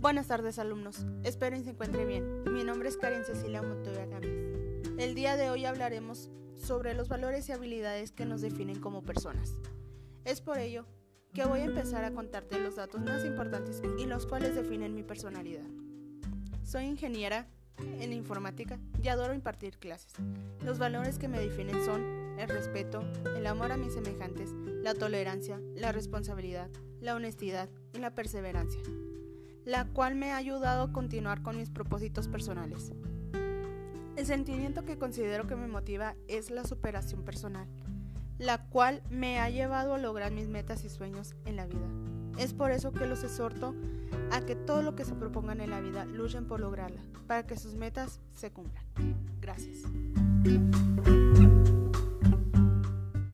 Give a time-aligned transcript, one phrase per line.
[0.00, 2.44] Buenas tardes alumnos, espero que se encuentre bien.
[2.52, 4.30] Mi nombre es Karen Cecilia Montoya Gámez.
[4.96, 9.54] El día de hoy hablaremos sobre los valores y habilidades que nos definen como personas.
[10.24, 10.86] Es por ello
[11.34, 15.02] que voy a empezar a contarte los datos más importantes y los cuales definen mi
[15.02, 15.66] personalidad.
[16.62, 17.48] Soy ingeniera
[17.98, 20.12] en informática y adoro impartir clases.
[20.64, 23.02] Los valores que me definen son el respeto,
[23.36, 26.70] el amor a mis semejantes, la tolerancia, la responsabilidad,
[27.00, 28.80] la honestidad y la perseverancia
[29.68, 32.90] la cual me ha ayudado a continuar con mis propósitos personales.
[34.16, 37.68] El sentimiento que considero que me motiva es la superación personal,
[38.38, 41.86] la cual me ha llevado a lograr mis metas y sueños en la vida.
[42.38, 43.74] Es por eso que los exhorto
[44.32, 47.58] a que todo lo que se propongan en la vida luchen por lograrla, para que
[47.58, 48.82] sus metas se cumplan.
[49.38, 49.82] Gracias.